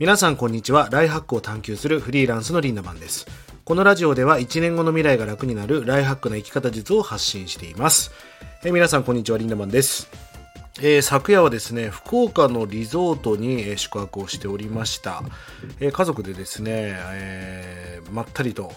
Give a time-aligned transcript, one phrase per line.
[0.00, 0.88] 皆さんこんにちは。
[0.90, 3.26] ライハックを探求するフリーランスのリンダマンです。
[3.66, 8.10] このラジオでは1年後の未来が楽になるライハックな生き方術を発信しています。
[8.64, 10.08] え皆さんこんにちはリンダマンです。
[10.80, 15.22] えー、昨夜はですね福岡のリゾートに、えー、宿泊をしておりました、
[15.80, 18.72] えー、家族でですね、えまったりと、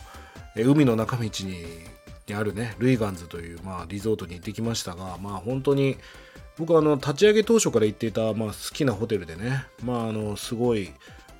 [0.57, 1.29] え海の中道に
[2.27, 5.97] にあるねルイガンズという、まあ、リゾートに行ってきましたがまあ本当に
[6.57, 10.91] 僕はあの立ち上げ当初から行っていた、まあ、好きなホテルでね、まあ、あのすごい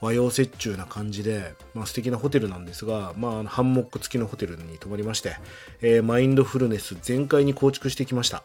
[0.01, 5.37] 和洋折衷な感じで、まあ、素敵なホテルなんですが、まあ、ハンモック付きのホテルに泊まりまして、
[5.81, 8.43] えー、マインドフルネス全開に構築してきました。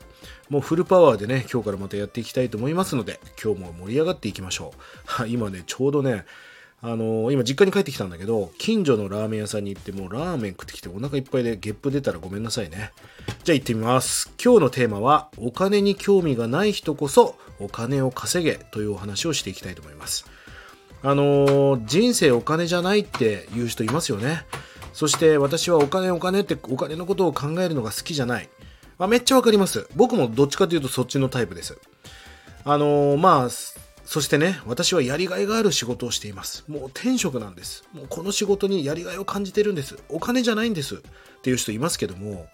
[0.51, 4.73] もうフルパワーでね今日からまたやっていきたいと思いますので今日も盛り上がっていきましょ
[5.21, 5.27] う。
[5.27, 6.27] 今ねちょうどね
[6.81, 12.93] あのー、今実家に帰ってきたんだけど近所のラーメン屋さんに行ってもうラーメン食ってきてお腹いっぱいでゲップ出たらごめんなさいね。
[13.43, 14.33] じゃあ行ってみます。
[14.43, 20.27] 今日のテーマはお金に興味がない人こそお金を稼げというお話をしていきたいと思います。
[21.03, 24.45] あのー、人生お金じゃないって言う人いますよね。
[24.93, 28.49] そして私はお金お金ってお金のことを考えるのが好きじゃない、
[28.99, 29.89] まあ、めっちゃわかります。
[29.97, 31.77] 僕もどっちかというとそっちのタイプです。
[32.65, 33.49] あのー、まあ
[34.09, 36.65] そしてね、私はやりがいがある仕事をしています。
[36.67, 37.85] もう転職なんです。
[37.93, 39.99] もうこの仕事にやりがいを感じてるんです。
[40.09, 40.95] お金じゃないんです。
[40.95, 40.99] っ
[41.43, 42.49] ていう人いますけども、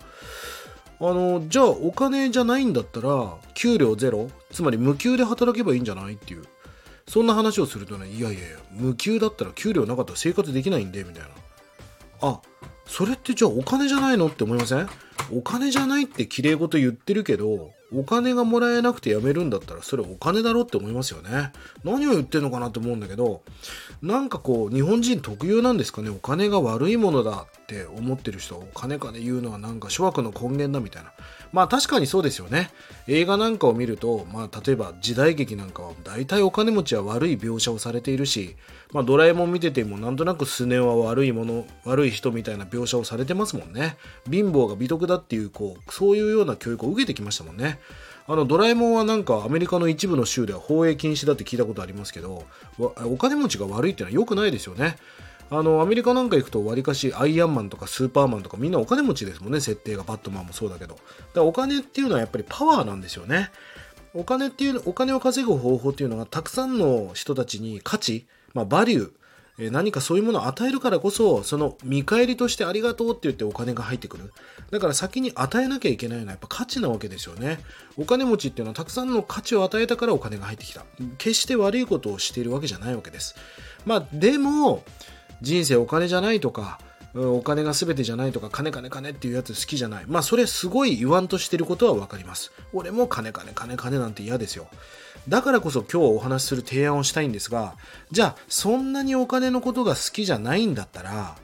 [0.98, 6.44] あの、じゃあお金じゃないんだったら、給料ゼロつまり無給で働けばいいんじゃないっていう。
[7.08, 11.28] そんな話をするとね、いやいやいや、無給だったら給料なかったら生活できないんで、みたいな。
[12.20, 12.40] あ、
[12.86, 14.88] それってじゃあお金じゃないのって思いません？
[15.32, 21.52] お金じゃないって綺麗事言ってるけど、お金がもらえなくて辞めるんだったらそれお金だろって思いますよね。
[21.82, 23.42] 何を言ってんのかなと思うんだけど、
[24.02, 26.10] なんかこう日本人特有なんですかね？
[26.10, 31.12] お金が悪いものだって思ってる人、お金かね言うのはなんか諸悪の根源だみたいな。
[31.52, 32.70] まあ確かにそうですよね。
[33.08, 38.56] 映画なんかを見ると、まあ例えば時代劇なんかは大体お金持ちは悪い描写をされているし、
[38.92, 43.96] まあドラえもん見ててもなんとなくスネ夫は悪いもの、悪い人みたいな描写をされてますもんね。
[44.30, 47.78] 貧乏が美徳だっていう、こう、そういうような教育を受けてきましたもんね。
[48.26, 52.44] あのドラえもんはなんかアメリカの一部の州では放映禁止だって聞いたことありますけど
[52.78, 54.96] お金持ちが悪いっていうのは良くないですよね
[55.58, 60.02] あのアメリカなんか行くとわりかしアイアンマンとかスーパーマンとかみんなお金持ちですもんね設定が。
[60.02, 60.94] バットマンもそうだけど。
[60.94, 61.04] だか
[61.36, 63.50] らお金っていうのはやっぱりパワーなんですよね。
[64.12, 69.10] お金っていうお金を稼ぐ方法っていうのがたくさんの人たちに価値、まあ、バリュー
[69.58, 74.32] え何かそういうものを与えるからこそその見返りとしてありがとうって言ってお金が入ってくる。
[74.70, 77.60] だから先に与えなきゃいけないのはやっぱ価値なわけですよね。
[77.96, 80.84] お金持ちっていうのはたくさんの価値を与えたからお金が入ってきた。
[81.18, 83.36] 決して悪いことをしているわけじゃないわけです。
[83.86, 84.82] まあでも
[85.42, 86.78] 人生お金じゃないとか
[87.14, 94.66] お金が全てじゃないとか金金金っていうやつ好きじゃないまあそれすごい言わんとしてることは分かります俺も金金金金なんて嫌ですよ
[95.28, 97.76] だからこそ今日お話しする提案をしたいんですが、
[98.10, 101.36] じゃあそんなにお金のことが好きじゃないんだったら、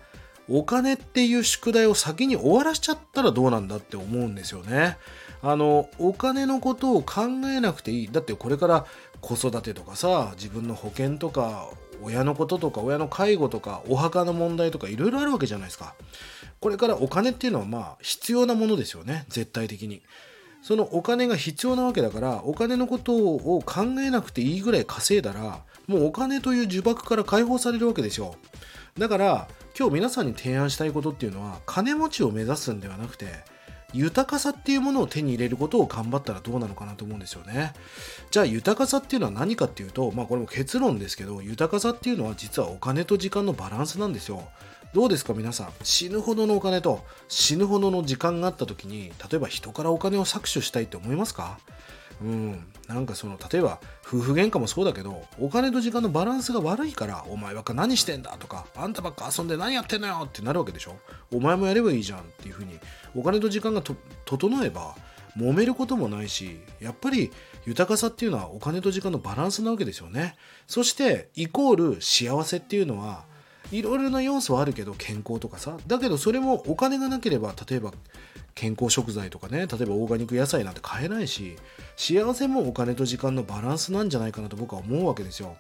[0.49, 4.99] お金っていう宿題を先に終わらしちゃったらどうなんだって思うんですよね。
[5.43, 8.13] あの、お金のことを考えなくていい。
[8.13, 8.87] だってこれから
[9.23, 11.71] 子育てとかさ、自分の保険とか、
[12.03, 15.95] 親のこととか、親の介護とか、お墓の問題とか、いろいろあるわけじゃないですか。
[16.61, 19.25] これからお金っていうのはまあ必要なものですよね。
[19.29, 20.03] 絶対的に。
[20.63, 28.35] そのお金が必要なわけだからお金のことを考えなくていいぐらい稼いだらもうお金という呪縛から解放されるわけですよ
[28.99, 33.27] だから今日皆さんに提案したいことっていうのは金持ちを目指すんではなくて
[33.93, 37.73] 豊かさっていうものを手に入れることを頑張ったらどうなのかなと思うんですよね。
[38.31, 44.49] じゃあ豊かさっていうのは何かっていうと、まあこれも結論ですけど、豊かさっていうのは実はお金と時間のバランスなんですよ。
[44.93, 51.61] どうですか皆さん死ぬほどのお金と死ぬほどの時間があった時に例えば人からお金を搾取したいって思いますか？
[52.21, 60.97] うん、なんかその例えば夫婦喧嘩もそうだけどお金と時間のバランスが悪いからお前ばっか何してんだとかあんたばっか遊んで何やってんのよってなるわけでしょ
[61.33, 62.79] お前もやればいいじゃんっていうふうに
[63.15, 63.83] お金と時間が
[64.25, 64.97] 整えば
[65.37, 67.31] 揉めることもないしやっぱり
[67.67, 70.35] 豊かさっていうのはお金と時間のバランスなわけですよね。
[70.67, 73.25] そしてイコール幸せっていうのは
[73.73, 75.77] いろいろな要素はあるけど健康とかさ。
[75.87, 77.93] だけどそれもお金がなければ例えば
[78.55, 81.57] 健康食材とかね例えばオーガニック野菜なんて買えないし
[81.97, 85.57] 幸せもお金と時間のバランスなんじゃないかなと僕は思うわけですよ。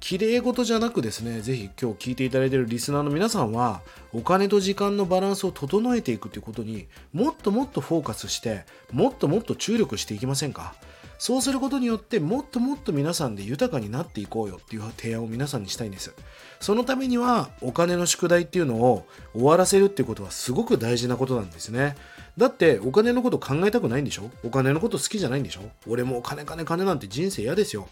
[0.00, 10.74] 綺麗事じゃなくですね是非今日聞いていただいているリスナーの皆さんはお金と時間のバランスを整えていくということにもっともっとフォーカスしてもっともっと注力していきませんか？
[11.22, 16.12] そうすることによってもっともっと皆さんで豊かになっていこうよっていう提案を皆さんにしたいんです。
[16.58, 21.94] そのためにはお金の宿題っていうのを終わらせるっていうことはすごく大事なことなんですね。
[22.36, 24.32] だってお金のこと考えたくないんでしょ？
[24.42, 25.60] お金のこと好きじゃないんでしょ？
[25.86, 27.86] 俺もう金金金なんて人生嫌ですよ。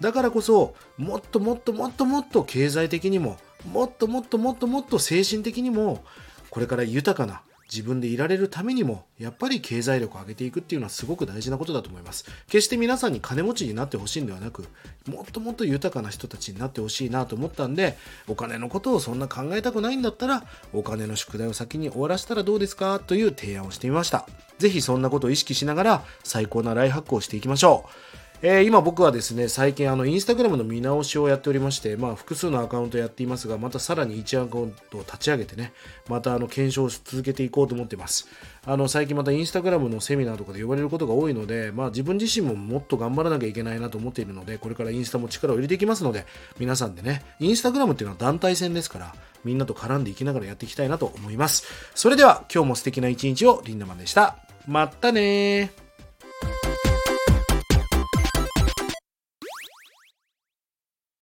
[0.00, 3.38] だからこそもっともっともっともっと経済的にも
[3.72, 6.04] もっともっともっともっと精神的にも
[6.50, 12.24] これから豊かな自分でいられるためにもやっぱり経済力を上げていくっていうのはすごく大事なことだと思います。
[12.46, 14.64] 決して皆さんに金持ちになってほしいんではなく
[15.06, 24.26] もっともっと豊かな人たちになってほしいなと思ったんでお金のことをそんな考えたくないんだったらお金の宿題を先に終わらせたらどうですかという提案をしてみました。
[24.58, 28.17] 是非そんなことを意識しながら最高なライハックをしていきましょう。
[28.40, 35.72] えー、今僕はですね、最近あの、インスタグラムの見直しをやっておりまして、まあ、複数のアカウントやっていますが、またさらに1アカウントを立ち上げてね、
[36.08, 38.28] またあの、検証を続けていこうと思っています。
[38.64, 46.24] あの、最近またインスタグラムのセミナーとかで呼ばれることが多いので、まあ、自分自身ももっと頑張らなきゃいけないなと思っているので、これからインスタも力を入れていきますので、
[46.60, 51.64] 皆さんでね、インスタグラムっていうのは団体戦ですから、みんなと絡んでいきながらやっていきたいなと思います。
[51.96, 54.36] それでは、今日も素敵な一日をリンダマンでした。
[54.68, 55.87] まったねー。